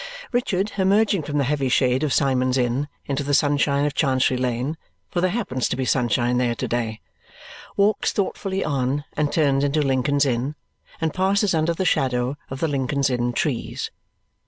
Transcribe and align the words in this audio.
Richard, 0.31 0.71
emerging 0.79 1.21
from 1.21 1.37
the 1.37 1.43
heavy 1.43 1.69
shade 1.69 2.01
of 2.01 2.11
Symond's 2.11 2.57
Inn 2.57 2.87
into 3.05 3.21
the 3.23 3.35
sunshine 3.35 3.85
of 3.85 3.93
Chancery 3.93 4.35
Lane 4.35 4.75
for 5.11 5.21
there 5.21 5.29
happens 5.29 5.69
to 5.69 5.75
be 5.75 5.85
sunshine 5.85 6.39
there 6.39 6.55
to 6.55 6.67
day 6.67 7.01
walks 7.77 8.11
thoughtfully 8.11 8.65
on, 8.65 9.03
and 9.15 9.31
turns 9.31 9.63
into 9.63 9.83
Lincoln's 9.83 10.25
Inn, 10.25 10.55
and 10.99 11.13
passes 11.13 11.53
under 11.53 11.75
the 11.75 11.85
shadow 11.85 12.35
of 12.49 12.61
the 12.61 12.67
Lincoln's 12.67 13.11
Inn 13.11 13.31
trees. 13.31 13.91